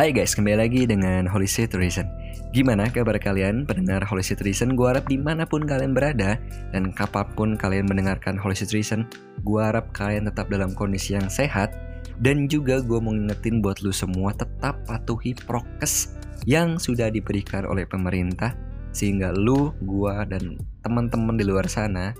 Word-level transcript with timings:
Hai 0.00 0.16
guys, 0.16 0.32
kembali 0.32 0.64
lagi 0.64 0.88
dengan 0.88 1.28
Holy 1.28 1.44
Reason. 1.44 2.08
Gimana 2.56 2.88
kabar 2.88 3.20
kalian 3.20 3.68
pendengar 3.68 4.00
Holy 4.08 4.24
Reason? 4.24 4.72
Gue 4.72 4.88
harap 4.88 5.04
di 5.04 5.20
mana 5.20 5.44
pun 5.44 5.60
kalian 5.60 5.92
berada 5.92 6.40
dan 6.72 6.88
kapan 6.96 7.28
pun 7.36 7.52
kalian 7.52 7.84
mendengarkan 7.84 8.40
Holy 8.40 8.56
Reason, 8.56 9.04
gue 9.44 9.60
harap 9.60 9.92
kalian 9.92 10.24
tetap 10.24 10.48
dalam 10.48 10.72
kondisi 10.72 11.20
yang 11.20 11.28
sehat 11.28 11.76
dan 12.16 12.48
juga 12.48 12.80
gue 12.80 12.96
mau 12.96 13.12
ngingetin 13.12 13.60
buat 13.60 13.84
lu 13.84 13.92
semua 13.92 14.32
tetap 14.32 14.80
patuhi 14.88 15.36
prokes 15.36 16.16
yang 16.48 16.80
sudah 16.80 17.12
diberikan 17.12 17.68
oleh 17.68 17.84
pemerintah 17.84 18.56
sehingga 18.96 19.36
lu, 19.36 19.76
gue 19.84 20.14
dan 20.32 20.56
teman-teman 20.80 21.36
di 21.36 21.44
luar 21.44 21.68
sana 21.68 22.16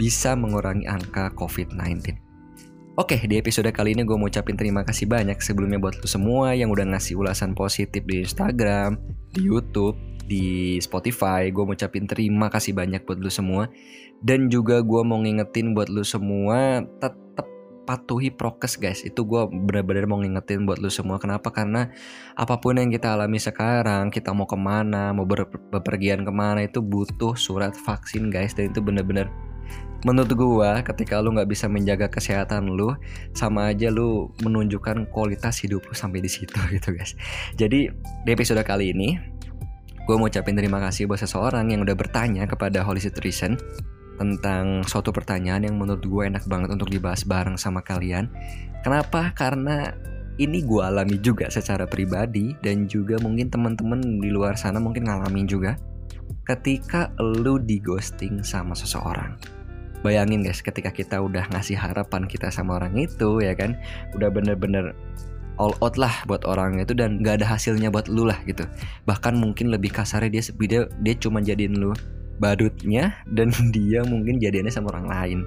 bisa 0.00 0.32
mengurangi 0.32 0.88
angka 0.88 1.28
COVID-19. 1.36 2.27
Oke, 2.98 3.14
di 3.30 3.38
episode 3.38 3.70
kali 3.70 3.94
ini 3.94 4.02
gue 4.02 4.18
mau 4.18 4.26
ucapin 4.26 4.58
terima 4.58 4.82
kasih 4.82 5.06
banyak 5.06 5.38
sebelumnya 5.38 5.78
buat 5.78 6.02
lo 6.02 6.10
semua 6.10 6.50
yang 6.58 6.66
udah 6.66 6.82
ngasih 6.82 7.14
ulasan 7.14 7.54
positif 7.54 8.02
di 8.02 8.26
Instagram, 8.26 8.98
di 9.30 9.46
YouTube, 9.46 9.94
di 10.26 10.82
Spotify. 10.82 11.46
Gue 11.54 11.62
mau 11.62 11.78
ucapin 11.78 12.10
terima 12.10 12.50
kasih 12.50 12.74
banyak 12.74 13.06
buat 13.06 13.22
lo 13.22 13.30
semua. 13.30 13.70
Dan 14.18 14.50
juga 14.50 14.82
gue 14.82 15.02
mau 15.06 15.22
ngingetin 15.22 15.78
buat 15.78 15.86
lo 15.86 16.02
semua 16.02 16.82
tetap 16.98 17.46
patuhi 17.86 18.34
prokes 18.34 18.82
guys 18.82 19.06
itu 19.06 19.22
gue 19.22 19.46
bener-bener 19.46 20.10
mau 20.10 20.18
ngingetin 20.18 20.66
buat 20.66 20.82
lo 20.82 20.90
semua 20.92 21.16
kenapa 21.16 21.54
karena 21.54 21.88
apa 22.36 22.60
pun 22.60 22.76
yang 22.76 22.92
kita 22.92 23.16
alami 23.16 23.40
sekarang 23.40 24.12
kita 24.12 24.28
mau 24.36 24.44
ke 24.44 24.60
mana 24.60 25.16
mau 25.16 25.24
berpergian 25.24 26.20
ke 26.20 26.28
mana 26.28 26.68
itu 26.68 26.84
butuh 26.84 27.32
surat 27.32 27.72
vaksin 27.72 28.28
guys 28.28 28.52
dan 28.52 28.68
itu 28.68 28.84
bener-bener 28.84 29.32
menurut 30.06 30.30
gua 30.38 30.78
ketika 30.86 31.18
lu 31.18 31.34
nggak 31.34 31.50
bisa 31.50 31.66
menjaga 31.66 32.06
kesehatan 32.06 32.70
lu 32.70 32.94
sama 33.34 33.74
aja 33.74 33.90
lu 33.90 34.30
menunjukkan 34.46 35.10
kualitas 35.10 35.58
hidup 35.58 35.82
lu 35.90 35.94
sampai 35.94 36.22
di 36.22 36.30
situ 36.30 36.54
gitu 36.74 36.94
guys 36.94 37.18
jadi 37.58 37.90
di 37.94 38.30
episode 38.30 38.62
kali 38.62 38.94
ini 38.94 39.18
gue 40.08 40.16
mau 40.16 40.24
ucapin 40.24 40.56
terima 40.56 40.80
kasih 40.80 41.04
buat 41.04 41.20
seseorang 41.20 41.68
yang 41.68 41.84
udah 41.84 41.92
bertanya 41.92 42.48
kepada 42.48 42.80
Holy 42.80 42.96
Citizen 42.96 43.60
tentang 44.16 44.80
suatu 44.88 45.12
pertanyaan 45.12 45.68
yang 45.68 45.76
menurut 45.76 46.00
gue 46.00 46.22
enak 46.24 46.48
banget 46.48 46.72
untuk 46.72 46.88
dibahas 46.88 47.28
bareng 47.28 47.60
sama 47.60 47.84
kalian. 47.84 48.32
Kenapa? 48.80 49.36
Karena 49.36 49.92
ini 50.40 50.64
gue 50.64 50.80
alami 50.80 51.20
juga 51.20 51.52
secara 51.52 51.84
pribadi 51.84 52.56
dan 52.64 52.88
juga 52.88 53.20
mungkin 53.20 53.52
teman-teman 53.52 54.00
di 54.00 54.32
luar 54.32 54.56
sana 54.56 54.80
mungkin 54.80 55.06
ngalamin 55.06 55.44
juga. 55.44 55.76
Ketika 56.40 57.12
lu 57.20 57.60
di 57.60 57.76
ghosting 57.76 58.40
sama 58.40 58.72
seseorang 58.72 59.57
Bayangin 60.06 60.46
guys 60.46 60.62
ketika 60.62 60.94
kita 60.94 61.18
udah 61.18 61.50
ngasih 61.50 61.74
harapan 61.74 62.30
kita 62.30 62.54
sama 62.54 62.78
orang 62.78 62.94
itu 62.94 63.42
ya 63.42 63.54
kan? 63.58 63.74
Udah 64.14 64.30
bener-bener 64.30 64.94
all 65.58 65.74
out 65.82 65.98
lah 65.98 66.22
buat 66.30 66.46
orang 66.46 66.78
itu 66.78 66.94
dan 66.94 67.18
gak 67.20 67.42
ada 67.42 67.46
hasilnya 67.50 67.90
buat 67.90 68.06
lu 68.06 68.30
lah 68.30 68.38
gitu. 68.46 68.62
Bahkan 69.04 69.34
mungkin 69.34 69.74
lebih 69.74 69.90
kasarnya 69.90 70.30
dia 70.30 70.42
dia, 70.54 70.80
dia 71.02 71.14
cuma 71.18 71.42
jadiin 71.42 71.76
lu 71.76 71.92
badutnya 72.38 73.18
dan 73.36 73.50
dia 73.74 74.06
mungkin 74.06 74.38
jadiannya 74.38 74.72
sama 74.72 74.94
orang 74.94 75.06
lain. 75.10 75.38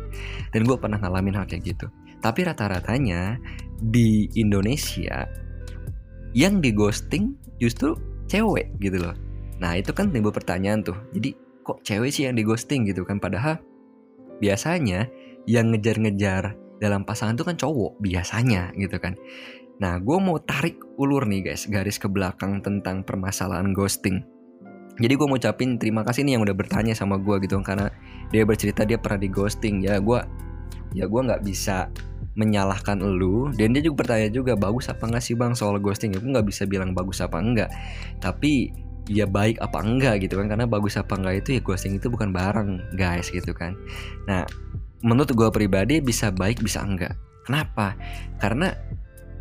Dan 0.52 0.68
gue 0.68 0.76
pernah 0.76 1.00
ngalamin 1.00 1.40
hal 1.40 1.48
kayak 1.48 1.76
gitu. 1.76 1.88
Tapi 2.22 2.46
rata-ratanya 2.46 3.40
di 3.82 4.30
Indonesia 4.38 5.26
yang 6.38 6.62
di 6.62 6.70
ghosting 6.76 7.34
justru 7.58 7.98
cewek 8.30 8.78
gitu 8.84 9.02
loh. 9.02 9.16
Nah 9.58 9.80
itu 9.80 9.90
kan 9.96 10.12
timbul 10.12 10.30
pertanyaan 10.30 10.86
tuh. 10.86 10.96
Jadi 11.16 11.34
kok 11.66 11.82
cewek 11.82 12.12
sih 12.14 12.30
yang 12.30 12.38
di 12.38 12.44
ghosting 12.46 12.86
gitu 12.86 13.02
kan? 13.08 13.18
Padahal 13.18 13.58
biasanya 14.42 15.08
yang 15.46 15.72
ngejar-ngejar 15.72 16.58
dalam 16.82 17.06
pasangan 17.06 17.38
itu 17.38 17.46
kan 17.46 17.56
cowok 17.56 18.02
biasanya 18.02 18.74
gitu 18.74 18.98
kan. 18.98 19.14
Nah, 19.82 19.98
gue 19.98 20.18
mau 20.18 20.38
tarik 20.42 20.78
ulur 20.98 21.26
nih 21.26 21.54
guys, 21.54 21.66
garis 21.70 21.98
ke 21.98 22.10
belakang 22.10 22.62
tentang 22.62 23.06
permasalahan 23.06 23.74
ghosting. 23.74 24.22
Jadi 25.02 25.14
gue 25.18 25.26
mau 25.26 25.38
ucapin 25.38 25.82
terima 25.82 26.06
kasih 26.06 26.26
nih 26.26 26.38
yang 26.38 26.44
udah 26.46 26.54
bertanya 26.54 26.94
sama 26.94 27.18
gue 27.18 27.42
gitu 27.42 27.58
karena 27.66 27.90
dia 28.30 28.46
bercerita 28.46 28.86
dia 28.86 29.02
pernah 29.02 29.18
di 29.22 29.30
ghosting 29.34 29.82
ya 29.82 29.98
gue 29.98 30.20
ya 30.94 31.08
gue 31.08 31.22
nggak 31.24 31.42
bisa 31.42 31.90
menyalahkan 32.36 33.00
lu 33.00 33.52
dan 33.56 33.76
dia 33.76 33.84
juga 33.84 34.06
bertanya 34.06 34.30
juga 34.32 34.54
bagus 34.56 34.88
apa 34.88 35.04
nggak 35.04 35.24
sih 35.24 35.36
bang 35.36 35.52
soal 35.52 35.80
ghosting 35.84 36.16
gue 36.16 36.22
nggak 36.24 36.48
bisa 36.48 36.64
bilang 36.64 36.96
bagus 36.96 37.20
apa 37.20 37.40
enggak 37.40 37.72
tapi 38.24 38.72
ya 39.10 39.26
baik 39.26 39.58
apa 39.62 39.82
enggak 39.82 40.26
gitu 40.26 40.38
kan. 40.38 40.52
Karena 40.52 40.66
bagus 40.70 40.98
apa 40.98 41.18
enggak 41.18 41.46
itu 41.46 41.58
ya 41.58 41.62
ghosting 41.64 41.98
itu 41.98 42.08
bukan 42.12 42.30
barang 42.34 42.98
guys 42.98 43.30
gitu 43.30 43.54
kan. 43.54 43.78
Nah 44.26 44.46
menurut 45.02 45.34
gue 45.34 45.50
pribadi 45.50 46.02
bisa 46.02 46.30
baik 46.30 46.62
bisa 46.62 46.82
enggak. 46.86 47.18
Kenapa? 47.46 47.98
Karena 48.38 48.70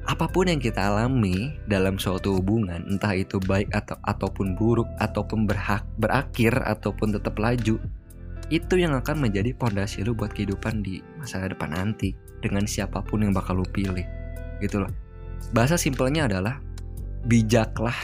apa 0.09 0.27
pun 0.27 0.49
yang 0.49 0.59
kita 0.59 0.91
alami 0.91 1.53
dalam 1.69 2.01
suatu 2.01 2.41
hubungan 2.41 2.83
entah 2.89 3.13
itu 3.13 3.37
baik 3.37 3.69
atau 3.77 4.01
ataupun 4.09 4.57
buruk 4.57 4.89
ataupun 4.97 5.45
berhak 5.45 5.85
berakhir 6.01 6.57
ataupun 6.65 7.13
tetap 7.15 7.37
laju 7.37 7.77
itu 8.51 8.75
yang 8.75 8.97
akan 8.99 9.23
menjadi 9.23 9.55
pondasi 9.55 10.03
lu 10.03 10.17
buat 10.17 10.35
kehidupan 10.35 10.83
di 10.83 10.99
masa 11.21 11.47
depan 11.47 11.71
nanti 11.71 12.17
dengan 12.43 12.67
siapa 12.67 13.05
pun 13.05 13.23
yang 13.23 13.31
bakal 13.31 13.63
lu 13.63 13.67
pilih 13.69 14.03
gitu 14.59 14.83
loh. 14.83 14.91
Bahasa 15.55 15.79
simpelnya 15.79 16.27
adalah 16.27 16.59
bijaklah 17.29 17.95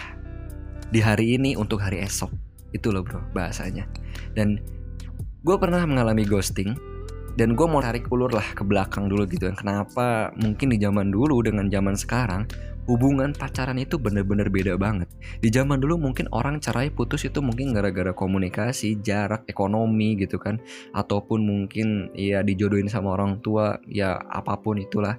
di 0.90 1.00
hari 1.02 1.38
ini 1.38 1.58
untuk 1.58 1.82
hari 1.82 2.02
esok. 2.02 2.30
Itu 2.74 2.92
loh 2.92 3.02
bro 3.02 3.22
bahasanya. 3.32 3.86
Dan 4.36 4.60
gue 5.46 5.56
pernah 5.58 5.82
mengalami 5.86 6.26
ghosting 6.26 6.74
dan 7.36 7.52
gue 7.52 7.66
mau 7.68 7.84
tarik 7.84 8.08
ulur 8.08 8.32
lah 8.32 8.46
ke 8.56 8.64
belakang 8.64 9.12
dulu 9.12 9.28
gitu. 9.28 9.52
Kan 9.52 9.56
kenapa 9.60 10.32
mungkin 10.40 10.72
di 10.72 10.78
zaman 10.80 11.12
dulu 11.12 11.44
dengan 11.44 11.68
zaman 11.68 11.94
sekarang 11.94 12.48
hubungan 12.86 13.34
pacaran 13.34 13.76
itu 13.82 13.98
bener-bener 13.98 14.46
beda 14.46 14.78
banget. 14.78 15.10
Di 15.42 15.50
zaman 15.50 15.82
dulu 15.82 15.98
mungkin 15.98 16.30
orang 16.30 16.62
cerai 16.62 16.88
putus 16.88 17.26
itu 17.26 17.42
mungkin 17.42 17.74
gara-gara 17.74 18.14
komunikasi 18.14 19.02
jarak 19.02 19.44
ekonomi 19.50 20.16
gitu 20.16 20.38
kan. 20.38 20.62
Ataupun 20.94 21.44
mungkin 21.44 22.14
ya 22.14 22.40
dijodohin 22.46 22.88
sama 22.88 23.18
orang 23.18 23.42
tua 23.42 23.76
ya 23.90 24.16
apa 24.30 24.56
pun 24.62 24.78
itulah 24.80 25.18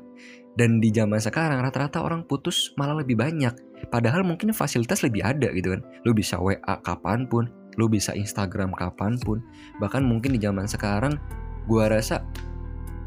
dan 0.58 0.82
di 0.82 0.90
zaman 0.90 1.22
sekarang 1.22 1.62
rata-rata 1.62 2.02
orang 2.02 2.26
putus 2.26 2.74
malah 2.76 2.98
lebih 2.98 3.14
banyak. 3.14 3.54
Padahal 3.94 4.26
mungkin 4.26 4.50
fasilitas 4.52 5.06
lebih 5.06 5.22
ada 5.22 5.54
gitu 5.54 5.78
kan. 5.78 5.86
Lu 6.02 6.18
bisa 6.18 6.42
WA 6.42 6.58
kapan 6.82 7.30
pun, 7.30 7.46
lu 7.78 7.86
bisa 7.86 8.18
Instagram 8.18 8.74
kapan 8.74 9.22
pun. 9.22 9.40
Bahkan 9.78 10.02
mungkin 10.02 10.34
di 10.34 10.42
zaman 10.42 10.66
sekarang 10.66 11.22
gua 11.70 11.94
rasa 11.94 12.26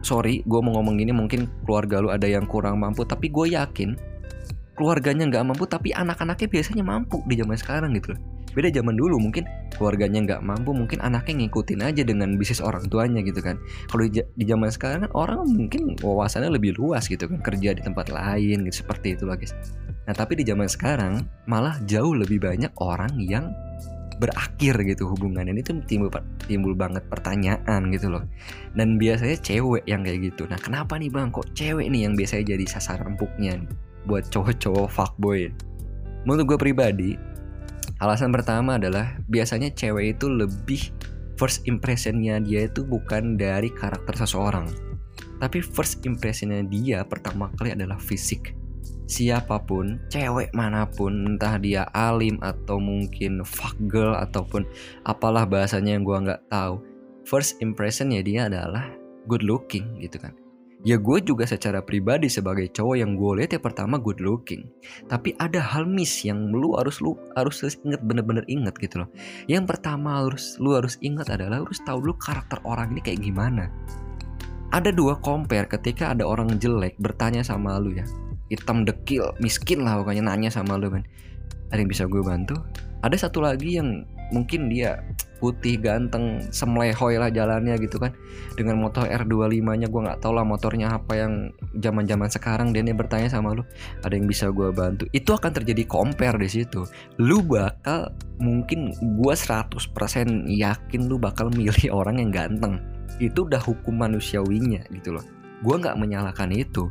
sorry 0.01 0.41
gue 0.49 0.61
mau 0.65 0.81
ngomong 0.81 0.97
gini 0.97 1.13
mungkin 1.13 1.45
keluarga 1.65 2.01
lu 2.01 2.09
ada 2.09 2.25
yang 2.25 2.49
kurang 2.49 2.81
mampu 2.81 3.05
tapi 3.05 3.29
gue 3.29 3.53
yakin 3.53 3.97
keluarganya 4.77 5.29
nggak 5.29 5.45
mampu 5.45 5.69
tapi 5.69 5.93
anak-anaknya 5.93 6.49
biasanya 6.49 6.85
mampu 6.85 7.21
di 7.29 7.37
zaman 7.37 7.57
sekarang 7.57 7.93
gitu 7.97 8.17
loh 8.17 8.21
beda 8.57 8.73
zaman 8.73 8.97
dulu 8.97 9.21
mungkin 9.21 9.45
keluarganya 9.81 10.21
nggak 10.21 10.43
mampu 10.45 10.77
mungkin 10.77 11.01
anaknya 11.01 11.49
ngikutin 11.49 11.81
aja 11.81 12.05
dengan 12.05 12.37
bisnis 12.37 12.61
orang 12.61 12.85
tuanya 12.93 13.25
gitu 13.25 13.41
kan. 13.41 13.57
Kalau 13.89 14.05
di, 14.05 14.21
zaman 14.45 14.69
sekarang 14.69 15.09
kan 15.09 15.13
orang 15.17 15.41
mungkin 15.49 15.97
wawasannya 15.97 16.53
lebih 16.53 16.77
luas 16.77 17.09
gitu 17.09 17.25
kan 17.25 17.41
kerja 17.41 17.73
di 17.73 17.81
tempat 17.81 18.13
lain 18.13 18.69
gitu 18.69 18.85
seperti 18.85 19.17
itu 19.17 19.25
guys 19.25 19.55
nah 20.09 20.15
tapi 20.17 20.43
di 20.43 20.45
zaman 20.45 20.67
sekarang 20.67 21.23
malah 21.47 21.79
jauh 21.87 22.17
lebih 22.19 22.43
banyak 22.43 22.73
orang 22.83 23.15
yang 23.23 23.55
berakhir 24.21 24.77
gitu 24.85 25.09
hubungan 25.09 25.49
ini 25.49 25.65
tuh 25.65 25.81
timbul 25.89 26.13
timbul 26.45 26.77
banget 26.77 27.01
pertanyaan 27.09 27.89
gitu 27.89 28.13
loh. 28.13 28.21
Dan 28.77 29.01
biasanya 29.01 29.41
cewek 29.41 29.89
yang 29.89 30.05
kayak 30.05 30.29
gitu. 30.29 30.45
Nah 30.45 30.61
kenapa 30.61 31.01
nih 31.01 31.09
bang? 31.09 31.33
Kok 31.33 31.57
cewek 31.57 31.89
nih 31.89 32.05
yang 32.05 32.21
biasanya 32.21 32.53
jadi 32.53 32.65
sasaran 32.69 33.17
empuknya 33.17 33.65
buat 34.05 34.29
cowok-cowok 34.29 34.93
fuckboy? 34.93 35.49
Menurut 36.29 36.53
gue 36.53 36.59
pribadi 36.61 37.11
Alasan 38.01 38.33
pertama 38.33 38.81
adalah 38.81 39.21
biasanya 39.29 39.69
cewek 39.77 40.17
itu 40.17 40.33
lebih 40.33 40.89
first 41.37 41.69
impressionnya 41.69 42.41
dia 42.41 42.65
itu 42.65 42.81
bukan 42.81 43.37
dari 43.37 43.69
karakter 43.69 44.17
seseorang, 44.17 44.73
tapi 45.37 45.61
first 45.61 46.01
impressionnya 46.09 46.65
dia 46.65 47.05
pertama 47.05 47.53
kali 47.61 47.77
adalah 47.77 48.01
fisik. 48.01 48.57
Siapa 49.05 49.61
pun, 49.69 50.01
cewek 50.09 50.55
mana 50.57 50.89
pun, 50.89 51.37
entah 51.37 51.61
dia 51.61 51.85
alim 51.93 52.41
atau 52.41 52.81
mungkin 52.81 53.45
fuck 53.45 53.77
girl 53.91 54.17
ataupun 54.17 54.65
apalah 55.05 55.45
bahasanya 55.45 55.99
yang 55.99 56.05
gua 56.07 56.25
nggak 56.25 56.43
tahu, 56.49 56.81
first 57.29 57.61
impressionnya 57.61 58.25
dia 58.25 58.49
adalah 58.49 58.89
good 59.29 59.45
looking 59.45 60.01
gitu 60.01 60.17
kan 60.17 60.33
Ya 60.81 60.97
gue 60.97 61.21
juga 61.21 61.45
secara 61.45 61.85
pribadi 61.85 62.33
sebagai 62.33 62.73
cowok 62.73 62.97
yang 62.97 63.13
gue 63.13 63.45
lihat 63.45 63.53
ya 63.53 63.61
pertama 63.61 64.01
good 64.01 64.17
looking. 64.25 64.65
Tapi 65.13 65.37
ada 65.37 65.61
hal 65.61 65.85
miss 65.85 66.25
yang 66.25 66.49
lu 66.49 66.73
harus 66.73 67.05
lu 67.05 67.13
harus 67.37 67.61
inget 67.85 68.01
bener-bener 68.01 68.49
inget 68.49 68.73
gitu 68.81 69.05
loh. 69.05 69.09
Yang 69.45 69.77
pertama 69.77 70.25
harus 70.25 70.57
lu 70.57 70.73
harus 70.73 70.97
inget 71.05 71.29
adalah 71.29 71.61
lu 71.61 71.69
harus 71.69 71.85
tahu 71.85 72.01
lu 72.01 72.17
karakter 72.17 72.65
orang 72.65 72.97
ini 72.97 73.05
kayak 73.05 73.21
gimana. 73.21 73.69
Ada 74.73 74.89
dua 74.89 75.21
compare 75.21 75.69
ketika 75.69 76.17
ada 76.17 76.25
orang 76.25 76.57
jelek 76.57 76.97
bertanya 76.97 77.45
sama 77.45 77.77
lu 77.77 78.01
ya. 78.01 78.09
Hitam 78.49 78.89
dekil, 78.89 79.37
miskin 79.37 79.85
lah 79.85 80.01
pokoknya 80.01 80.33
nanya 80.33 80.49
sama 80.49 80.81
lu 80.81 80.89
kan. 80.89 81.05
Ada 81.77 81.85
yang 81.85 81.91
bisa 81.93 82.09
gue 82.09 82.25
bantu? 82.25 82.57
Ada 83.05 83.29
satu 83.29 83.45
lagi 83.45 83.77
yang 83.77 84.09
mungkin 84.33 84.73
dia 84.73 84.97
putih 85.41 85.81
ganteng 85.81 86.45
semlehoy 86.53 87.17
lah 87.17 87.33
jalannya 87.33 87.75
gitu 87.81 87.97
kan. 87.97 88.13
Dengan 88.55 88.77
motor 88.77 89.09
R25 89.09 89.65
nya 89.81 89.89
gue 89.89 90.01
nggak 90.05 90.21
tau 90.21 90.37
lah 90.37 90.45
motornya 90.45 91.01
apa 91.01 91.17
yang 91.17 91.33
zaman 91.81 92.05
zaman 92.05 92.29
sekarang 92.29 92.77
dia 92.77 92.85
bertanya 92.93 93.33
sama 93.33 93.57
lu 93.57 93.65
ada 94.05 94.13
yang 94.13 94.29
bisa 94.29 94.53
gue 94.53 94.69
bantu? 94.71 95.09
Itu 95.17 95.33
akan 95.33 95.51
terjadi 95.57 95.89
compare 95.89 96.37
di 96.37 96.49
situ. 96.53 96.85
Lu 97.17 97.41
bakal 97.41 98.13
mungkin 98.37 98.93
gue 98.93 99.35
100% 99.35 99.81
yakin 100.47 101.01
lu 101.09 101.17
bakal 101.17 101.49
milih 101.49 101.89
orang 101.91 102.21
yang 102.21 102.31
ganteng. 102.31 102.79
Itu 103.17 103.49
udah 103.49 103.61
hukum 103.65 103.97
manusiawinya 103.97 104.85
gitu 104.93 105.17
loh. 105.17 105.25
Gue 105.65 105.77
nggak 105.81 105.97
menyalahkan 105.97 106.53
itu 106.53 106.89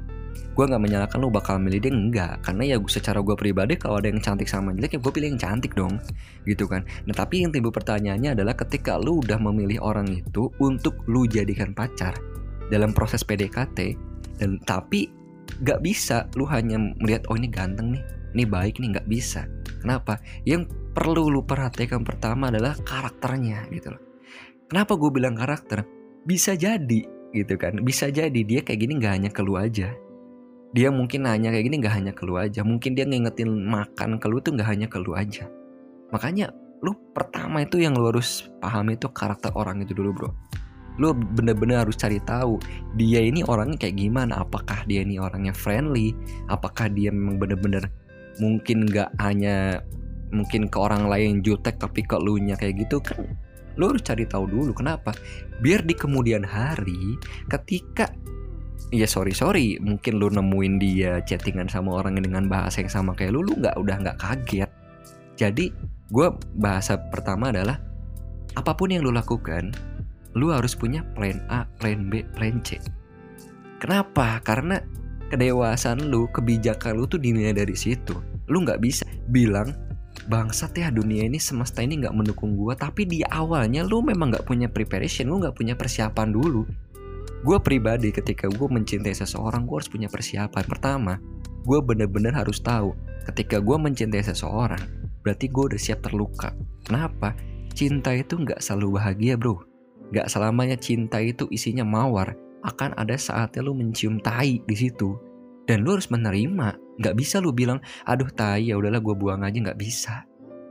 gue 0.60 0.66
nggak 0.68 0.84
menyalahkan 0.84 1.24
lu 1.24 1.32
bakal 1.32 1.56
milih 1.56 1.80
dia 1.80 1.94
enggak 1.96 2.34
karena 2.44 2.76
ya 2.76 2.78
secara 2.84 3.24
gue 3.24 3.32
pribadi 3.32 3.80
kalau 3.80 4.04
ada 4.04 4.12
yang 4.12 4.20
cantik 4.20 4.52
sama 4.52 4.76
jelek 4.76 4.98
ya 4.98 5.00
gue 5.00 5.14
pilih 5.16 5.28
yang 5.32 5.40
cantik 5.40 5.72
dong. 5.72 6.04
Gitu 6.44 6.68
kan. 6.68 6.84
Nah 7.08 7.16
tapi 7.16 7.48
yang 7.48 7.56
timbul 7.56 7.72
pertanyaannya 7.72 8.36
adalah 8.36 8.60
ketika 8.60 9.00
lu 9.00 9.24
udah 9.24 9.40
memilih 9.40 9.80
orang 9.80 10.20
itu 10.20 10.52
untuk 10.60 11.00
lu 11.08 11.24
jadikan 11.32 11.72
pacar 11.72 12.12
dalam 12.68 12.92
proses 12.92 13.24
PDKT 13.24 13.96
dan 14.44 14.60
tapi 14.68 15.08
nggak 15.64 15.80
bisa. 15.80 16.28
Lu 16.36 16.44
hanya 16.52 16.76
melihat 16.76 17.24
oh 17.32 17.40
ini 17.40 17.48
ganteng 17.48 17.96
nih 17.96 18.04
ini 18.36 18.44
baik 18.44 18.84
nih 18.84 19.00
nggak 19.00 19.08
bisa. 19.08 19.48
Kenapa? 19.80 20.20
Yang 20.44 20.76
perlu 20.92 21.32
lu 21.32 21.48
perhatikan 21.48 22.04
pertama 22.04 22.52
adalah 22.52 22.76
karakternya 22.84 23.64
gitu 23.72 23.96
loh. 23.96 24.02
Kenapa 24.68 25.00
gue 25.00 25.08
bilang 25.08 25.40
karakter? 25.40 25.88
Bisa 26.28 26.60
jadi 26.60 27.08
gitu 27.32 27.56
kan. 27.56 27.80
Bisa 27.80 28.12
jadi 28.12 28.44
dia 28.44 28.60
kayak 28.60 28.80
gini 28.84 29.00
nggak 29.00 29.14
hanya 29.16 29.32
ke 29.32 29.40
lu 29.40 29.56
aja 29.56 29.96
dia 30.70 30.94
mungkin 30.94 31.26
nanya 31.26 31.50
kayak 31.50 31.66
gini 31.66 31.78
nggak 31.82 31.96
hanya 31.96 32.12
ke 32.14 32.24
lu 32.30 32.38
aja. 32.38 32.62
Mungkin 32.62 32.94
dia 32.94 33.06
ngingetin 33.10 33.50
makan 33.66 34.22
ke 34.22 34.26
lu 34.30 34.38
tuh 34.38 34.54
nggak 34.54 34.70
hanya 34.70 34.88
ke 34.90 35.02
lu 35.02 35.18
aja. 35.18 35.50
Makanya 36.14 36.54
lu 36.86 36.94
pertama 37.12 37.66
itu 37.66 37.82
yang 37.82 37.98
lu 37.98 38.14
harus 38.14 38.48
paham 38.62 38.94
itu 38.94 39.10
karakter 39.10 39.50
orang 39.58 39.82
itu 39.82 39.98
dulu 39.98 40.10
bro. 40.14 40.30
Lu 41.00 41.16
bener-bener 41.16 41.82
harus 41.82 41.96
cari 41.96 42.22
tahu 42.22 42.60
dia 43.00 43.24
ini 43.24 43.42
orangnya 43.42 43.82
kayak 43.82 43.98
gimana. 43.98 44.46
Apakah 44.46 44.86
dia 44.86 45.02
ini 45.02 45.18
orangnya 45.18 45.56
friendly? 45.56 46.14
Apakah 46.52 46.92
dia 46.92 47.10
memang 47.10 47.42
bener-bener 47.42 47.90
mungkin 48.38 48.86
nggak 48.86 49.18
hanya 49.20 49.82
mungkin 50.30 50.70
ke 50.70 50.78
orang 50.78 51.10
lain 51.10 51.42
jutek 51.42 51.82
tapi 51.82 52.06
ke 52.06 52.14
lu 52.22 52.38
nya 52.38 52.54
kayak 52.54 52.86
gitu? 52.86 53.02
Kan 53.02 53.26
lu 53.80 53.96
harus 53.96 54.04
cari 54.06 54.28
tahu 54.28 54.46
dulu 54.46 54.76
kenapa. 54.76 55.16
Biar 55.64 55.82
di 55.82 55.98
kemudian 55.98 56.46
hari 56.46 57.18
ketika 57.48 58.12
ya 58.90 59.06
sorry 59.06 59.36
sorry. 59.36 59.78
Mungkin 59.82 60.18
lu 60.18 60.32
nemuin 60.32 60.76
dia 60.82 61.22
chattingan 61.24 61.70
sama 61.70 62.00
orang 62.02 62.20
dengan 62.20 62.48
bahasa 62.48 62.82
yang 62.82 62.92
sama 62.92 63.12
kayak 63.14 63.36
lu 63.36 63.46
lu 63.46 63.54
nggak 63.60 63.76
udah 63.78 63.96
nggak 64.02 64.18
kaget. 64.20 64.70
Jadi 65.40 65.72
gue 66.10 66.28
bahasa 66.58 66.98
pertama 66.98 67.54
adalah 67.54 67.80
apa 68.58 68.72
pun 68.74 68.90
yang 68.90 69.06
lu 69.06 69.14
lakukan 69.14 69.72
lu 70.38 70.54
harus 70.54 70.78
punya 70.78 71.02
plan 71.18 71.42
A 71.50 71.66
plan 71.80 72.10
B 72.10 72.26
plan 72.34 72.62
C. 72.66 72.78
Kenapa? 73.80 74.44
Karena 74.44 74.78
kedewasaan 75.30 76.10
lu 76.10 76.28
kebijakan 76.34 77.00
lu 77.00 77.06
tuh 77.06 77.22
dinilai 77.22 77.56
dari 77.56 77.78
situ. 77.78 78.18
Lu 78.50 78.66
nggak 78.66 78.82
bisa 78.82 79.06
bilang 79.30 79.72
bangsat 80.30 80.78
ya 80.78 80.94
dunia 80.94 81.26
ini 81.26 81.42
semesta 81.42 81.82
ini 81.82 82.02
nggak 82.06 82.14
mendukung 82.14 82.54
gue 82.54 82.74
tapi 82.78 83.08
di 83.08 83.26
awalnya 83.26 83.82
lu 83.82 84.04
memang 84.06 84.30
nggak 84.30 84.46
punya 84.46 84.68
preparation 84.70 85.26
lu 85.32 85.42
nggak 85.42 85.56
punya 85.58 85.74
persiapan 85.74 86.30
dulu 86.30 86.70
gue 87.40 87.58
pribadi 87.64 88.12
ketika 88.12 88.52
gue 88.52 88.68
mencintai 88.68 89.16
seseorang 89.16 89.64
gue 89.64 89.76
harus 89.80 89.92
punya 89.92 90.12
persiapan. 90.12 90.66
Pertama 90.68 91.14
gue 91.64 91.80
bener-bener 91.84 92.32
harus 92.36 92.60
tahu 92.60 92.96
ketika 93.28 93.60
gue 93.60 93.78
mencintai 93.78 94.24
seseorang 94.24 94.80
berarti 95.24 95.52
gue 95.52 95.64
udah 95.76 95.80
siap 95.80 96.00
terluka. 96.04 96.56
Kenapa? 96.88 97.36
Cinta 97.76 98.12
itu 98.16 98.36
nggak 98.40 98.60
selalu 98.60 99.00
bahagia 99.00 99.36
bro. 99.40 99.62
Nggak 100.10 100.28
selamanya 100.28 100.78
cinta 100.80 101.22
itu 101.22 101.46
isinya 101.54 101.86
mawar. 101.86 102.34
Akan 102.66 102.92
ada 103.00 103.16
saatnya 103.16 103.64
lu 103.64 103.78
mencium 103.78 104.20
tai 104.20 104.60
di 104.66 104.76
situ. 104.76 105.16
Dan 105.70 105.86
lu 105.86 105.96
harus 105.96 106.10
menerima. 106.10 106.76
Nggak 107.00 107.16
bisa 107.16 107.38
lu 107.40 107.54
bilang 107.54 107.80
aduh 108.04 108.28
tai 108.34 108.74
ya 108.74 108.76
udahlah 108.76 109.00
gue 109.00 109.16
buang 109.16 109.46
aja. 109.46 109.56
Nggak 109.56 109.80
bisa. 109.80 110.26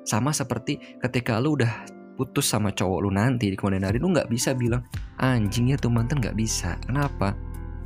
Sama 0.05 0.35
seperti 0.35 0.81
ketika 1.01 1.39
lu 1.39 1.57
udah 1.57 1.87
putus 2.19 2.51
sama 2.51 2.75
cowok 2.75 2.99
lu 3.07 3.15
nanti 3.15 3.47
di 3.47 3.55
kemudian 3.55 3.87
hari 3.87 4.03
lu 4.03 4.11
nggak 4.11 4.27
bisa 4.27 4.51
bilang 4.51 4.83
anjing 5.23 5.71
ya 5.71 5.79
tuh 5.79 5.87
mantan 5.87 6.19
nggak 6.19 6.35
bisa. 6.35 6.75
Kenapa? 6.83 7.39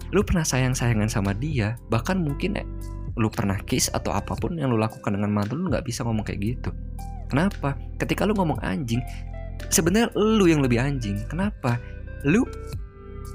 Lu 0.08 0.24
pernah 0.24 0.40
sayang 0.40 0.72
sayangan 0.72 1.12
sama 1.12 1.36
dia 1.36 1.76
bahkan 1.92 2.16
mungkin 2.16 2.56
eh, 2.56 2.64
lu 3.20 3.28
pernah 3.28 3.60
kiss 3.68 3.92
atau 3.92 4.16
apa 4.16 4.32
pun 4.32 4.56
yang 4.56 4.72
lu 4.72 4.80
lakukan 4.80 5.12
dengan 5.12 5.28
mantan 5.28 5.60
lu 5.60 5.68
nggak 5.68 5.84
bisa 5.84 6.00
ngomong 6.08 6.24
kayak 6.24 6.40
gitu. 6.40 6.72
Kenapa? 7.28 7.76
Ketika 8.00 8.24
lu 8.24 8.32
ngomong 8.32 8.56
anjing 8.64 9.04
sebenarnya 9.68 10.08
lu 10.16 10.48
yang 10.48 10.64
lebih 10.64 10.80
anjing. 10.80 11.20
Kenapa? 11.28 11.76
Lu 12.24 12.48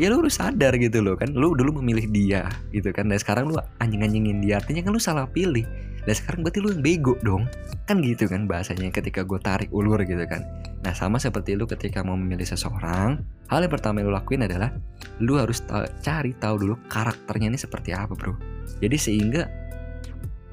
ya 0.02 0.10
lu 0.10 0.26
harus 0.26 0.42
sadar 0.42 0.74
gitu 0.82 1.06
loh 1.06 1.14
kan. 1.14 1.30
Lu 1.30 1.54
dulu 1.54 1.78
memilih 1.78 2.10
dia 2.10 2.50
gitu 2.74 2.90
kan. 2.90 3.06
Dan 3.06 3.22
sekarang 3.22 3.54
lu 3.54 3.56
anjing-anjingin 3.78 4.42
dia 4.42 4.58
artinya 4.58 4.82
kan 4.82 4.92
lu 4.98 5.02
salah 5.02 5.30
pilih. 5.30 5.66
Dan 6.10 6.14
sekarang 6.18 6.42
berarti 6.42 6.60
lu 6.64 6.74
yang 6.74 6.82
bego 6.82 7.14
dong. 7.22 7.46
Kan 7.86 8.02
gitu 8.02 8.26
kan 8.26 8.50
bahasanya 8.50 8.90
ketika 8.90 9.22
gue 9.22 9.38
tarik 9.38 9.70
ulur 9.70 10.02
gitu 10.02 10.26
kan 10.26 10.42
Nah 10.88 10.96
sama 10.96 11.20
seperti 11.20 11.60
lu 11.60 11.68
ketika 11.68 12.00
mau 12.00 12.16
memilih 12.16 12.48
seseorang 12.48 13.20
Hal 13.52 13.60
yang 13.60 13.74
pertama 13.76 14.00
yang 14.00 14.08
lu 14.08 14.16
lakuin 14.16 14.48
adalah 14.48 14.72
Lu 15.20 15.36
harus 15.36 15.60
ta 15.68 15.84
cari 16.00 16.32
tahu 16.40 16.64
dulu 16.64 16.80
karakternya 16.88 17.52
ini 17.52 17.60
seperti 17.60 17.92
apa 17.92 18.16
bro. 18.16 18.40
Jadi 18.80 18.96
sehingga 18.96 19.52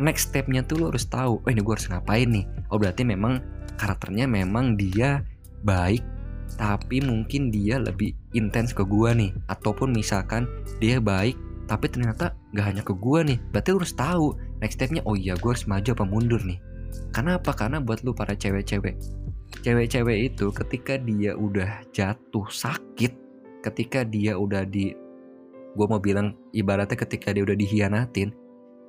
next 0.02 0.34
stepnya 0.34 0.66
tuh 0.66 0.82
lu 0.82 0.84
harus 0.90 1.06
tahu 1.06 1.38
Oh 1.38 1.50
ini 1.54 1.62
gue 1.62 1.70
harus 1.70 1.86
ngapain 1.86 2.26
nih? 2.26 2.50
Oh 2.74 2.82
berarti 2.82 3.06
memang 3.06 3.38
karakternya 3.78 4.26
memang 4.26 4.74
dia 4.74 5.22
baik 5.62 6.02
Tapi 6.58 6.98
mungkin 7.06 7.54
dia 7.54 7.78
lebih 7.78 8.18
intens 8.34 8.74
ke 8.74 8.82
gue 8.82 9.10
nih. 9.14 9.30
Ataupun 9.46 9.94
misalkan 9.94 10.50
dia 10.82 10.98
baik 10.98 11.38
tapi 11.70 11.86
ternyata 11.86 12.34
gak 12.58 12.74
hanya 12.74 12.82
ke 12.82 12.90
gue 12.90 13.20
nih. 13.22 13.38
Berarti 13.54 13.70
lu 13.70 13.78
harus 13.78 13.94
tahu 13.94 14.34
next 14.58 14.82
stepnya 14.82 15.06
Oh 15.06 15.14
iya 15.14 15.38
gue 15.38 15.50
harus 15.54 15.70
maju 15.70 15.94
apa 15.94 16.02
mundur 16.02 16.42
nih? 16.42 16.58
Karena 17.14 17.38
apa? 17.38 17.54
Karena 17.54 17.78
buat 17.78 18.02
lu 18.02 18.10
para 18.10 18.34
cewek-cewek 18.34 18.98
cewek-cewek 19.64 20.36
itu 20.36 20.52
ketika 20.52 21.00
dia 21.00 21.32
udah 21.32 21.80
jatuh 21.88 22.44
sakit 22.52 23.16
ketika 23.64 24.04
dia 24.04 24.36
udah 24.36 24.68
di 24.68 24.92
gue 25.74 25.86
mau 25.88 25.96
bilang 25.96 26.36
ibaratnya 26.52 27.00
ketika 27.00 27.32
dia 27.32 27.48
udah 27.48 27.56
dihianatin 27.56 28.36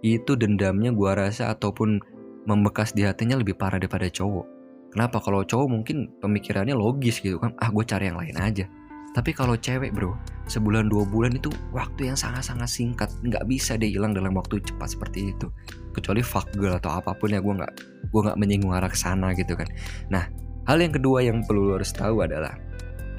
itu 0.04 0.36
dendamnya 0.36 0.92
gue 0.92 1.12
rasa 1.16 1.56
ataupun 1.56 2.04
membekas 2.44 2.92
di 2.92 3.08
hatinya 3.08 3.40
lebih 3.42 3.58
parah 3.58 3.82
daripada 3.82 4.06
cowok. 4.06 4.46
Kenapa? 4.94 5.18
Kalau 5.18 5.42
cowok 5.42 5.66
mungkin 5.66 6.14
pemikirannya 6.22 6.78
logis 6.78 7.24
gitu 7.24 7.42
kan 7.42 7.56
ah 7.58 7.72
gue 7.72 7.84
cari 7.88 8.12
yang 8.12 8.20
lain 8.20 8.36
aja. 8.38 8.68
Tapi 9.16 9.32
kalau 9.32 9.56
cewek 9.56 9.96
bro 9.96 10.12
sebulan 10.52 10.92
dua 10.92 11.08
bulan 11.08 11.40
itu 11.40 11.48
waktu 11.72 12.12
yang 12.12 12.20
sangat-sangat 12.20 12.68
singkat 12.68 13.10
nggak 13.24 13.48
bisa 13.48 13.80
dia 13.80 13.90
hilang 13.90 14.12
dalam 14.12 14.36
waktu 14.36 14.60
cepat 14.60 14.92
seperti 14.92 15.32
itu. 15.32 15.48
Kecuali 15.96 16.20
fuck 16.20 16.52
girl 16.60 16.76
atau 16.78 17.00
apa 17.00 17.16
pun 17.16 17.32
ya 17.32 17.40
gue 17.40 17.54
nggak 17.56 17.74
gue 18.12 18.22
nggak 18.28 18.38
menyinggung 18.38 18.76
arah 18.76 18.92
ke 18.92 19.00
sana 19.00 19.32
gitu 19.34 19.56
kan. 19.56 19.72
Nah 20.12 20.45
Hal 20.66 20.82
yang 20.82 20.94
kedua 20.94 21.22
yang 21.22 21.46
perlu 21.46 21.70
lo 21.70 21.78
harus 21.78 21.94
tahu 21.94 22.26
adalah 22.26 22.58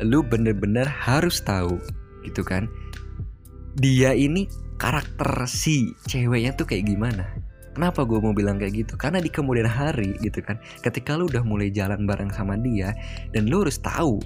lu 0.04 0.20
bener-bener 0.20 0.84
harus 0.84 1.40
tahu 1.40 1.80
gitu 2.26 2.44
kan 2.44 2.68
dia 3.80 4.12
ini 4.12 4.44
karakter 4.76 5.48
si 5.48 5.92
ceweknya 6.04 6.52
tuh 6.52 6.68
kayak 6.68 6.84
gimana 6.84 7.24
Kenapa 7.76 8.08
gue 8.08 8.16
mau 8.24 8.32
bilang 8.32 8.56
kayak 8.56 8.72
gitu? 8.72 8.96
Karena 8.96 9.20
di 9.20 9.28
kemudian 9.28 9.68
hari 9.68 10.16
gitu 10.24 10.40
kan 10.40 10.56
Ketika 10.80 11.12
lu 11.12 11.28
udah 11.28 11.44
mulai 11.44 11.68
jalan 11.68 12.08
bareng 12.08 12.32
sama 12.32 12.56
dia 12.56 12.96
Dan 13.36 13.52
lu 13.52 13.60
harus 13.60 13.76
tahu 13.76 14.16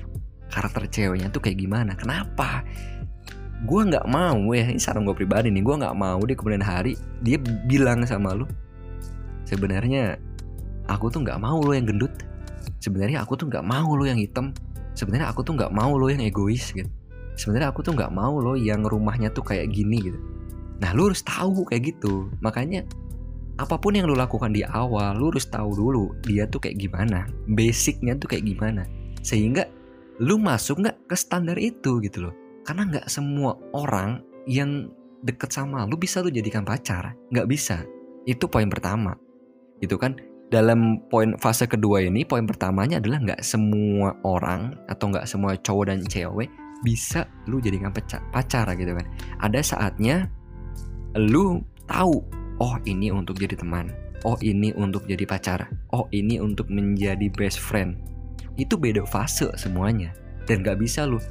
karakter 0.54 0.86
ceweknya 0.86 1.34
tuh 1.34 1.42
kayak 1.42 1.58
gimana 1.58 1.98
Kenapa? 1.98 2.62
Gue 3.66 3.90
gak 3.90 4.06
mau 4.06 4.54
ya, 4.54 4.70
ini 4.70 4.78
saran 4.78 5.02
gue 5.02 5.18
pribadi 5.18 5.50
nih 5.50 5.66
Gue 5.66 5.82
gak 5.82 5.98
mau 5.98 6.22
di 6.22 6.38
kemudian 6.38 6.62
hari 6.62 6.94
Dia 7.26 7.42
bilang 7.42 8.06
sama 8.06 8.38
lu 8.38 8.46
Sebenarnya 9.50 10.14
aku 10.86 11.10
tuh 11.10 11.26
gak 11.26 11.42
mau 11.42 11.58
lo 11.58 11.74
yang 11.74 11.90
gendut 11.90 12.14
sebenarnya 12.80 13.22
aku 13.22 13.36
tuh 13.36 13.46
nggak 13.46 13.62
mau 13.62 13.94
lo 13.94 14.08
yang 14.08 14.18
hitam. 14.18 14.56
Sebenarnya 14.96 15.30
aku 15.30 15.46
tuh 15.46 15.54
nggak 15.54 15.70
mau 15.70 15.94
lo 15.94 16.10
yang 16.10 16.24
egois 16.24 16.72
gitu. 16.74 16.88
Sebenarnya 17.38 17.70
aku 17.70 17.80
tuh 17.86 17.94
nggak 17.94 18.10
mau 18.10 18.36
lo 18.40 18.58
yang 18.58 18.82
rumahnya 18.84 19.30
tuh 19.30 19.46
kayak 19.46 19.70
gini 19.70 20.10
gitu. 20.10 20.18
Nah 20.80 20.96
lu 20.96 21.12
harus 21.12 21.22
tahu 21.22 21.68
kayak 21.68 21.94
gitu. 21.94 22.28
Makanya 22.42 22.84
apa 23.60 23.76
pun 23.76 23.92
yang 23.92 24.08
lu 24.08 24.16
lakukan 24.16 24.56
di 24.56 24.64
awal 24.64 25.20
lu 25.20 25.28
harus 25.28 25.44
tahu 25.44 25.76
dulu 25.76 26.16
dia 26.24 26.48
tuh 26.48 26.64
kayak 26.64 26.80
gimana 26.80 27.28
basicnya 27.52 28.16
tuh 28.16 28.32
kayak 28.32 28.48
gimana. 28.48 28.88
Sehingga 29.20 29.68
lu 30.20 30.40
masuk 30.40 30.80
nggak 30.80 30.96
ke 31.08 31.16
standar 31.16 31.60
itu 31.60 32.00
gitu 32.00 32.28
loh. 32.28 32.34
Karena 32.64 32.88
nggak 32.88 33.06
semua 33.08 33.56
orang 33.76 34.24
yang 34.48 34.88
deket 35.20 35.52
sama 35.52 35.84
lu 35.84 36.00
bisa 36.00 36.24
lu 36.24 36.32
jadikan 36.32 36.64
pacar. 36.64 37.12
Nggak 37.28 37.48
bisa. 37.48 37.76
Itu 38.24 38.48
poin 38.48 38.68
pertama. 38.68 39.16
Gitu 39.80 39.96
kan 39.96 40.16
dalam 40.50 40.98
poin 41.06 41.38
fase 41.38 41.70
kedua 41.70 42.02
ini 42.02 42.26
poin 42.26 42.42
pertamanya 42.42 42.98
adalah 42.98 43.22
nggak 43.22 43.42
semua 43.46 44.18
orang 44.26 44.74
atau 44.90 45.14
nggak 45.14 45.26
semua 45.30 45.54
cowok 45.54 45.94
dan 45.94 46.02
cewek 46.02 46.50
bisa 46.82 47.30
lu 47.46 47.62
jadikan 47.62 47.94
pacar 48.34 48.66
gitu 48.74 48.92
kan. 48.92 49.06
Ada 49.38 49.62
saatnya 49.62 50.26
lu 51.14 51.62
tahu 51.86 52.18
oh 52.58 52.76
ini 52.82 53.14
untuk 53.14 53.38
jadi 53.38 53.54
teman 53.54 53.94
oh 54.26 54.34
ini 54.42 54.74
untuk 54.74 55.06
jadi 55.06 55.22
pacar 55.22 55.70
oh 55.94 56.10
ini 56.10 56.42
untuk 56.42 56.66
menjadi 56.66 57.30
best 57.30 57.62
friend. 57.62 58.02
Itu 58.58 58.74
beda 58.74 59.06
fase 59.06 59.54
semuanya 59.54 60.10
dan 60.50 60.66
gak 60.66 60.82
bisa 60.82 61.06
lu 61.06 61.22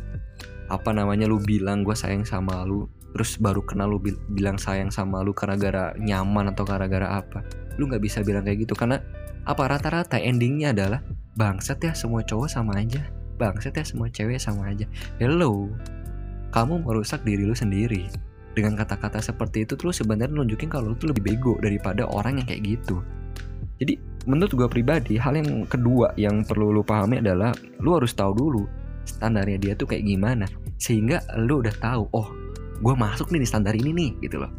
apa 0.71 0.95
namanya 0.95 1.27
lu 1.27 1.41
bilang 1.43 1.83
gue 1.83 1.97
sayang 1.97 2.23
sama 2.23 2.63
lu 2.63 2.87
terus 3.11 3.41
baru 3.41 3.65
kenal 3.65 3.89
lu 3.89 3.99
bil 3.99 4.15
bilang 4.31 4.55
sayang 4.55 4.93
sama 4.93 5.25
lu 5.25 5.33
karena 5.33 5.57
gara 5.57 5.85
nyaman 5.97 6.53
atau 6.53 6.61
gara-gara 6.61 7.19
apa 7.19 7.41
lu 7.79 7.87
nggak 7.87 8.03
bisa 8.03 8.19
bilang 8.21 8.43
kayak 8.43 8.67
gitu. 8.67 8.75
Karena 8.75 8.99
apa? 9.47 9.63
Rata-rata 9.71 10.19
endingnya 10.19 10.75
adalah 10.75 10.99
bangsat 11.39 11.79
ya 11.79 11.95
semua 11.95 12.21
cowok 12.27 12.51
sama 12.51 12.75
aja. 12.75 13.07
Bangsat 13.39 13.79
ya 13.79 13.83
semua 13.87 14.11
cewek 14.11 14.35
sama 14.35 14.67
aja. 14.67 14.83
Hello 15.15 15.71
kamu 16.49 16.81
merusak 16.81 17.21
diri 17.21 17.45
lu 17.45 17.53
sendiri. 17.53 18.09
Dengan 18.57 18.75
kata-kata 18.75 19.21
seperti 19.21 19.63
itu 19.63 19.77
terus 19.77 20.01
sebenarnya 20.01 20.33
nunjukin 20.33 20.67
kalau 20.67 20.91
lu 20.91 20.97
tuh 20.97 21.13
lebih 21.13 21.23
bego 21.33 21.53
daripada 21.61 22.09
orang 22.09 22.41
yang 22.41 22.47
kayak 22.49 22.61
gitu. 22.65 22.99
Jadi 23.79 23.95
menurut 24.27 24.51
gue 24.51 24.67
pribadi 24.67 25.15
hal 25.15 25.39
yang 25.39 25.63
kedua 25.69 26.11
yang 26.19 26.43
perlu 26.43 26.75
lu 26.75 26.83
pahami 26.83 27.23
adalah 27.23 27.55
lu 27.79 27.95
harus 27.95 28.11
tahu 28.11 28.35
dulu 28.35 28.63
standarnya 29.07 29.57
dia 29.61 29.73
tuh 29.77 29.87
kayak 29.87 30.03
gimana. 30.03 30.49
Sehingga 30.81 31.21
lu 31.39 31.61
udah 31.63 31.75
tahu 31.77 32.03
oh 32.11 32.27
gue 32.79 32.95
masuk 32.95 33.31
nih 33.31 33.43
di 33.43 33.47
standar 33.47 33.75
ini 33.75 33.91
nih 33.91 34.11
gitu 34.23 34.39
loh 34.39 34.51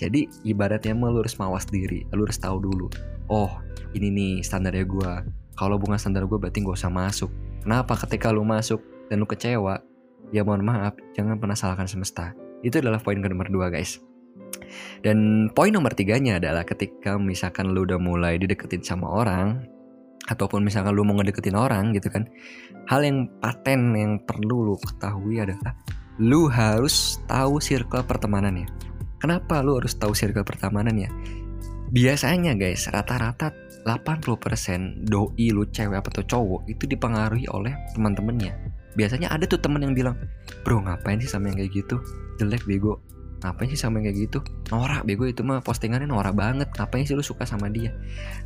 jadi 0.00 0.26
ibaratnya 0.42 0.96
mah 0.96 1.10
lu 1.12 1.22
harus 1.22 1.36
mawas 1.38 1.64
diri 1.68 2.06
lu 2.12 2.26
harus 2.26 2.40
tahu 2.40 2.58
dulu 2.60 2.86
oh 3.30 3.50
ini 3.94 4.10
nih 4.10 4.34
standarnya 4.42 4.84
gue 4.84 5.12
kalau 5.54 5.78
bukan 5.78 5.98
standar 5.98 6.26
gue 6.26 6.38
berarti 6.38 6.66
gak 6.66 6.76
usah 6.76 6.90
masuk. 6.90 7.30
Kenapa 7.62 7.94
ketika 8.04 8.34
lu 8.34 8.42
masuk 8.42 8.82
dan 9.08 9.22
lu 9.22 9.26
kecewa 9.26 9.80
ya 10.34 10.42
mohon 10.42 10.66
maaf 10.66 10.98
jangan 11.14 11.38
pernah 11.38 11.54
salahkan 11.54 11.86
semesta. 11.86 12.34
Itu 12.66 12.82
adalah 12.82 12.98
poin 12.98 13.22
ke 13.22 13.28
nomor 13.30 13.48
dua 13.48 13.70
guys. 13.70 14.02
Dan 15.06 15.48
poin 15.54 15.70
nomor 15.70 15.94
tiganya 15.94 16.42
adalah 16.42 16.66
ketika 16.66 17.14
misalkan 17.16 17.70
lu 17.70 17.86
udah 17.86 18.02
mulai 18.02 18.34
dideketin 18.36 18.82
sama 18.82 19.06
orang 19.06 19.62
ataupun 20.26 20.64
misalkan 20.66 20.96
lu 20.96 21.04
mau 21.06 21.14
ngedeketin 21.20 21.54
orang 21.54 21.92
gitu 21.92 22.08
kan 22.08 22.24
hal 22.88 23.04
yang 23.04 23.28
paten 23.44 23.92
yang 23.92 24.16
perlu 24.24 24.72
lu 24.72 24.74
ketahui 24.80 25.36
adalah 25.36 25.76
lu 26.16 26.48
harus 26.48 27.20
tahu 27.28 27.60
circle 27.60 28.00
pertemanannya 28.08 28.64
kenapa 29.24 29.64
lu 29.64 29.80
harus 29.80 29.96
tahu 29.96 30.12
circle 30.12 30.44
pertemanannya 30.44 31.08
biasanya 31.88 32.52
guys 32.52 32.84
rata-rata 32.92 33.64
80% 33.84 35.04
doi 35.04 35.52
lu 35.52 35.68
cewek 35.68 36.00
atau 36.00 36.24
cowok 36.24 36.60
itu 36.72 36.88
dipengaruhi 36.88 37.44
oleh 37.52 37.76
teman-temannya. 37.92 38.72
Biasanya 38.96 39.28
ada 39.28 39.44
tuh 39.44 39.60
temen 39.60 39.84
yang 39.84 39.92
bilang 39.92 40.16
bro 40.64 40.80
ngapain 40.80 41.20
sih 41.20 41.28
sama 41.28 41.52
yang 41.52 41.60
kayak 41.60 41.84
gitu? 41.84 42.00
Jelek 42.40 42.64
bego. 42.64 43.04
Ngapain 43.44 43.68
sih 43.68 43.76
sama 43.76 44.00
yang 44.00 44.08
kayak 44.08 44.18
gitu? 44.24 44.38
Norak 44.72 45.04
bego 45.04 45.28
itu 45.28 45.44
mah 45.44 45.60
postingannya 45.60 46.08
norak 46.08 46.32
banget. 46.32 46.72
Ngapain 46.72 47.04
sih 47.04 47.12
lu 47.12 47.20
suka 47.20 47.44
sama 47.44 47.68
dia? 47.68 47.92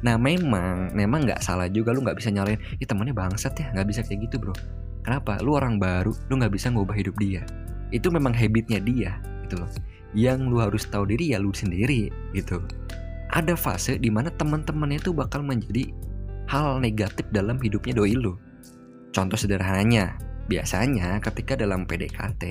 Nah 0.02 0.18
memang 0.18 0.90
memang 0.90 1.22
nggak 1.22 1.38
salah 1.38 1.70
juga 1.70 1.94
lu 1.94 2.02
nggak 2.02 2.18
bisa 2.18 2.34
nyalain 2.34 2.58
ya 2.82 2.86
temennya 2.90 3.14
bangsat 3.14 3.54
ya 3.54 3.70
nggak 3.78 3.86
bisa 3.86 4.00
kayak 4.02 4.26
gitu 4.26 4.42
bro. 4.42 4.54
Kenapa? 5.06 5.38
Lu 5.38 5.54
orang 5.54 5.78
baru 5.78 6.10
lu 6.26 6.34
nggak 6.42 6.50
bisa 6.50 6.74
ngubah 6.74 6.98
hidup 6.98 7.14
dia. 7.22 7.46
Itu 7.94 8.10
memang 8.10 8.34
habitnya 8.34 8.82
dia 8.82 9.22
gitu 9.46 9.64
loh 9.64 9.70
yang 10.16 10.48
lu 10.48 10.60
harus 10.60 10.88
tahu 10.88 11.08
diri 11.08 11.36
ya 11.36 11.38
lu 11.40 11.52
sendiri 11.52 12.08
gitu. 12.32 12.60
Ada 13.28 13.58
fase 13.58 14.00
di 14.00 14.08
mana 14.08 14.32
teman-temannya 14.32 15.00
itu 15.00 15.12
bakal 15.12 15.44
menjadi 15.44 15.92
hal 16.48 16.80
negatif 16.80 17.28
dalam 17.28 17.60
hidupnya 17.60 17.92
doi 17.92 18.16
lu. 18.16 18.36
Contoh 19.12 19.36
sederhananya 19.36 20.16
biasanya 20.48 21.20
ketika 21.20 21.60
dalam 21.60 21.84
PDKT 21.84 22.42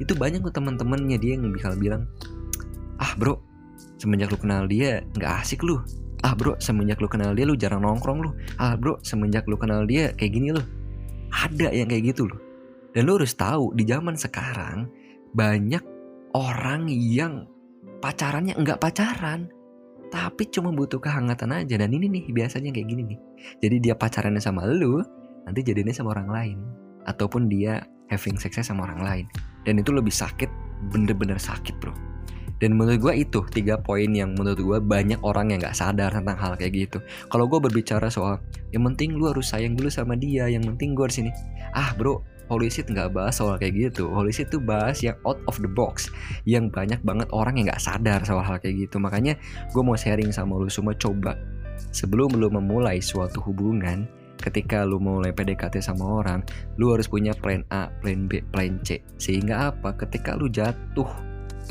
itu 0.00 0.12
banyak 0.16 0.40
tuh 0.40 0.54
teman-temannya 0.54 1.20
dia 1.20 1.36
yang 1.36 1.52
bakal 1.52 1.76
bilang 1.76 2.08
ah 2.96 3.12
bro 3.20 3.36
semenjak 4.00 4.32
lu 4.32 4.38
kenal 4.40 4.64
dia 4.64 5.04
nggak 5.12 5.32
asik 5.44 5.60
lu. 5.60 5.82
Ah 6.24 6.32
bro 6.32 6.56
semenjak 6.58 6.98
lu 6.98 7.06
kenal 7.06 7.36
dia 7.36 7.44
lu 7.44 7.54
jarang 7.54 7.84
nongkrong 7.84 8.18
lu. 8.24 8.30
Ah 8.56 8.80
bro 8.80 8.96
semenjak 9.04 9.44
lu 9.44 9.60
kenal 9.60 9.84
dia 9.84 10.16
kayak 10.16 10.32
gini 10.32 10.56
lu. 10.56 10.62
Ada 11.28 11.68
yang 11.68 11.92
kayak 11.92 12.16
gitu 12.16 12.24
loh. 12.32 12.40
Dan 12.96 13.04
lu 13.04 13.20
harus 13.20 13.36
tahu 13.36 13.76
di 13.76 13.84
zaman 13.84 14.16
sekarang 14.16 14.88
banyak 15.36 15.97
orang 16.36 16.90
yang 16.90 17.48
pacarannya 18.02 18.54
nggak 18.58 18.80
pacaran 18.80 19.48
tapi 20.08 20.48
cuma 20.48 20.72
butuh 20.72 20.98
kehangatan 20.98 21.52
aja. 21.52 21.76
Dan 21.76 21.92
ini 21.92 22.08
nih 22.08 22.32
biasanya 22.32 22.72
kayak 22.72 22.88
gini 22.88 23.02
nih. 23.14 23.18
Jadi 23.60 23.76
dia 23.88 23.94
pacarannya 23.94 24.40
sama 24.40 24.64
lu 24.64 25.04
nanti 25.44 25.60
jadinya 25.60 25.92
sama 25.92 26.16
orang 26.16 26.28
lain. 26.32 26.58
Ataupun 27.04 27.48
dia 27.48 27.84
having 28.08 28.40
sex 28.40 28.60
sama 28.64 28.88
orang 28.88 29.00
lain. 29.04 29.26
Dan 29.68 29.80
itu 29.80 29.92
lebih 29.92 30.12
sakit 30.12 30.48
bener-bener 30.92 31.36
sakit 31.36 31.76
bro. 31.80 31.92
Dan 32.58 32.74
menurut 32.74 32.98
gue 32.98 33.14
itu 33.22 33.38
tiga 33.54 33.78
poin 33.78 34.10
yang 34.10 34.34
menurut 34.34 34.58
gue 34.58 34.78
banyak 34.82 35.22
orang 35.22 35.54
yang 35.54 35.62
nggak 35.62 35.78
sadar 35.78 36.10
tentang 36.10 36.34
hal 36.34 36.58
kayak 36.58 36.74
gitu. 36.74 36.98
Kalau 37.30 37.46
gue 37.46 37.60
berbicara 37.62 38.10
soal 38.10 38.42
yang 38.74 38.82
penting 38.82 39.14
lu 39.14 39.30
harus 39.30 39.54
sayang 39.54 39.78
dulu 39.78 39.86
sama 39.86 40.18
dia 40.18 40.50
yang 40.50 40.66
penting 40.66 40.98
gue 40.98 41.06
sini. 41.06 41.30
Ah 41.70 41.94
bro 41.94 42.24
polisi 42.48 42.80
nggak 42.82 43.12
bahas 43.12 43.38
soal 43.38 43.60
kayak 43.60 43.92
gitu 43.92 44.08
polisi 44.08 44.42
tuh 44.48 44.58
bahas 44.58 44.98
yang 45.04 45.14
out 45.28 45.38
of 45.46 45.60
the 45.60 45.70
box 45.70 46.08
yang 46.48 46.72
banyak 46.72 46.98
banget 47.04 47.28
orang 47.30 47.60
yang 47.60 47.68
nggak 47.68 47.82
sadar 47.84 48.24
soal 48.24 48.40
hal 48.40 48.56
kayak 48.58 48.88
gitu 48.88 48.96
makanya 48.96 49.36
gue 49.70 49.82
mau 49.84 49.94
sharing 49.94 50.32
sama 50.32 50.56
lu 50.56 50.72
semua 50.72 50.96
coba 50.96 51.36
sebelum 51.92 52.34
lu 52.34 52.48
memulai 52.48 52.98
suatu 52.98 53.38
hubungan 53.44 54.08
ketika 54.38 54.86
lu 54.86 55.02
mulai 55.02 55.34
PDKT 55.34 55.82
sama 55.82 56.22
orang, 56.22 56.40
lu 56.78 56.94
harus 56.94 57.10
punya 57.10 57.34
plan 57.34 57.66
A, 57.74 57.90
plan 58.00 58.30
B, 58.30 58.40
plan 58.54 58.78
C. 58.86 59.02
Sehingga 59.18 59.74
apa? 59.74 59.92
Ketika 59.98 60.38
lu 60.38 60.46
jatuh, 60.46 61.10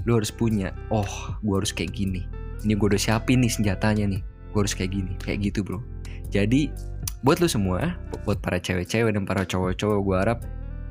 lu 0.04 0.12
harus 0.12 0.30
punya, 0.30 0.76
oh, 0.92 1.08
gue 1.42 1.56
harus 1.56 1.72
kayak 1.72 1.96
gini. 1.96 2.28
Ini 2.68 2.76
gue 2.76 2.88
udah 2.92 3.00
siapin 3.00 3.40
nih 3.42 3.52
senjatanya 3.52 4.06
nih. 4.12 4.22
Gue 4.52 4.60
harus 4.68 4.76
kayak 4.76 4.92
gini, 4.94 5.14
kayak 5.18 5.48
gitu 5.48 5.64
bro. 5.64 5.80
Jadi, 6.28 6.70
buat 7.24 7.40
lu 7.40 7.48
semua, 7.48 7.96
buat 8.28 8.44
para 8.44 8.60
cewek-cewek 8.60 9.16
dan 9.16 9.24
para 9.24 9.48
cowok-cowok, 9.48 10.00
gue 10.04 10.18
harap 10.20 10.40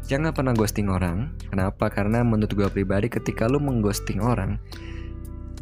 jangan 0.07 0.31
pernah 0.33 0.55
ghosting 0.55 0.87
orang. 0.89 1.35
Kenapa? 1.51 1.91
Karena 1.91 2.23
menurut 2.23 2.55
gue 2.55 2.69
pribadi, 2.71 3.11
ketika 3.11 3.51
lu 3.51 3.59
mengghosting 3.59 4.23
orang, 4.23 4.57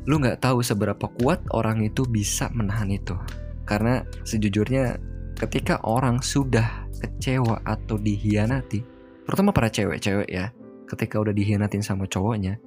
lu 0.05 0.21
nggak 0.21 0.45
tahu 0.45 0.61
seberapa 0.61 1.09
kuat 1.21 1.41
orang 1.57 1.81
itu 1.81 2.05
bisa 2.05 2.53
menahan 2.53 2.93
itu. 2.93 3.17
Karena 3.65 4.05
sejujurnya 4.29 5.01
ketika 5.41 5.81
orang 5.83 6.21
sudah 6.21 6.85
kecewa 7.01 7.65
atau 7.65 7.97
dihianati, 7.97 8.85
terutama 9.25 9.51
para 9.51 9.73
cewek-cewek 9.73 10.29
ya, 10.29 10.53
ketika 10.85 11.17
udah 11.19 11.33
dihianatin 11.33 11.81
sama 11.81 12.05
cowoknya, 12.05 12.61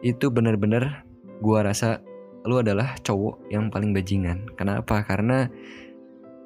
itu 0.00 0.32
bener-bener 0.32 1.04
gua 1.44 1.68
rasa 1.68 2.00
lu 2.48 2.62
adalah 2.62 2.96
cowok 3.04 3.52
yang 3.52 3.68
paling 3.68 3.92
bajingan. 3.92 4.48
Kenapa? 4.56 5.04
Karena 5.04 5.50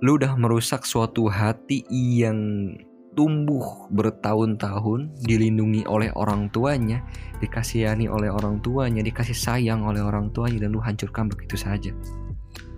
lu 0.01 0.17
udah 0.17 0.35
merusak 0.35 0.83
suatu 0.89 1.29
hati 1.29 1.85
yang 1.93 2.73
tumbuh 3.19 3.91
bertahun-tahun 3.91 5.11
dilindungi 5.27 5.85
oleh 5.87 6.15
orang 6.15 6.49
tuanya, 6.55 7.03
dikasihani 7.43 8.07
oleh 8.07 8.31
orang 8.31 8.63
tuanya, 8.63 9.03
dikasih 9.03 9.35
sayang 9.35 9.83
oleh 9.83 10.01
orang 10.01 10.31
tuanya 10.31 10.67
dan 10.67 10.75
lu 10.75 10.81
hancurkan 10.81 11.27
begitu 11.27 11.59
saja. 11.59 11.91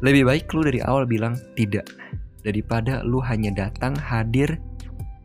Lebih 0.02 0.26
baik 0.26 0.50
lu 0.56 0.66
dari 0.66 0.80
awal 0.82 1.06
bilang 1.06 1.38
tidak 1.54 1.86
daripada 2.42 3.06
lu 3.06 3.22
hanya 3.22 3.54
datang 3.54 3.94
hadir 3.94 4.58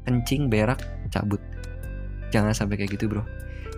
kencing 0.06 0.48
berak 0.48 0.80
cabut. 1.10 1.42
Jangan 2.30 2.54
sampai 2.54 2.78
kayak 2.78 2.96
gitu 3.00 3.10
bro. 3.10 3.24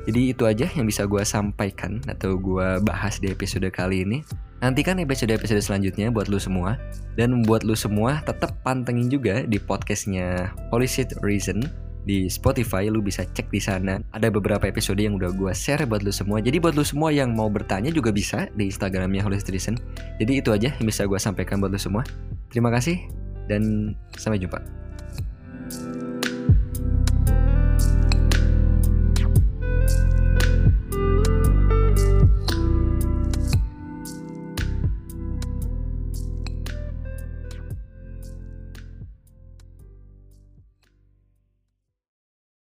Jadi 0.09 0.33
itu 0.33 0.43
aja 0.43 0.65
yang 0.73 0.89
bisa 0.89 1.05
gue 1.05 1.21
sampaikan 1.21 2.01
atau 2.09 2.35
gue 2.35 2.81
bahas 2.81 3.21
di 3.21 3.29
episode 3.29 3.67
kali 3.69 4.03
ini 4.03 4.19
Nantikan 4.59 4.99
episode-episode 4.99 5.63
selanjutnya 5.63 6.11
buat 6.11 6.27
lu 6.27 6.35
semua. 6.35 6.75
Dan 7.15 7.47
buat 7.47 7.63
lu 7.63 7.79
semua 7.79 8.19
tetap 8.27 8.59
pantengin 8.63 9.07
juga 9.07 9.47
di 9.47 9.55
podcastnya 9.55 10.51
Holistic 10.71 11.15
Reason 11.23 11.63
di 12.03 12.27
Spotify. 12.27 12.91
Lu 12.91 12.99
bisa 12.99 13.23
cek 13.23 13.47
di 13.47 13.63
sana. 13.63 14.03
Ada 14.11 14.27
beberapa 14.27 14.67
episode 14.67 14.99
yang 14.99 15.15
udah 15.15 15.31
gue 15.31 15.51
share 15.55 15.87
buat 15.87 16.03
lu 16.03 16.11
semua. 16.11 16.43
Jadi 16.43 16.59
buat 16.59 16.75
lu 16.75 16.83
semua 16.83 17.07
yang 17.15 17.31
mau 17.31 17.47
bertanya 17.47 17.87
juga 17.87 18.11
bisa 18.11 18.51
di 18.59 18.67
Instagramnya 18.67 19.23
Holistic 19.23 19.55
Reason. 19.55 19.79
Jadi 20.19 20.43
itu 20.43 20.51
aja 20.51 20.75
yang 20.75 20.85
bisa 20.87 21.07
gue 21.07 21.19
sampaikan 21.19 21.63
buat 21.63 21.71
lu 21.71 21.79
semua. 21.79 22.03
Terima 22.51 22.67
kasih 22.67 22.99
dan 23.47 23.95
sampai 24.19 24.43
jumpa. 24.43 24.59